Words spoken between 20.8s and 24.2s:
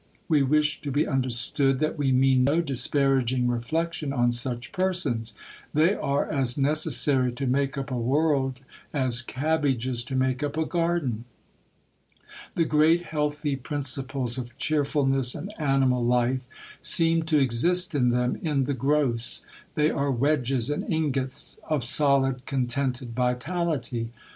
ingots of solid, contented vitality.